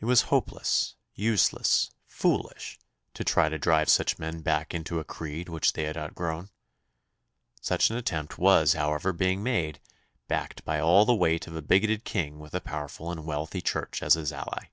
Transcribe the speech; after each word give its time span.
It 0.00 0.06
was 0.06 0.22
hopeless, 0.32 0.96
useless, 1.14 1.90
foolish, 2.06 2.78
to 3.12 3.24
try 3.24 3.50
to 3.50 3.58
drive 3.58 3.90
such 3.90 4.18
men 4.18 4.40
back 4.40 4.72
into 4.72 5.00
a 5.00 5.04
creed 5.04 5.50
which 5.50 5.74
they 5.74 5.82
had 5.82 5.98
outgrown. 5.98 6.48
Such 7.60 7.90
an 7.90 7.96
attempt 7.98 8.38
was, 8.38 8.72
however, 8.72 9.12
being 9.12 9.42
made, 9.42 9.80
backed 10.28 10.64
by 10.64 10.80
all 10.80 11.04
the 11.04 11.14
weight 11.14 11.46
of 11.46 11.54
a 11.54 11.60
bigoted 11.60 12.04
king 12.04 12.38
with 12.38 12.54
a 12.54 12.60
powerful 12.62 13.10
and 13.12 13.26
wealthy 13.26 13.60
Church 13.60 14.02
as 14.02 14.14
his 14.14 14.32
ally. 14.32 14.70